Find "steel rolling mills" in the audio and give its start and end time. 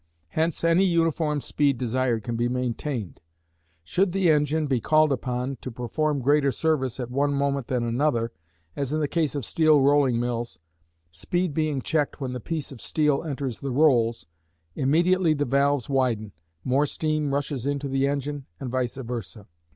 9.45-10.57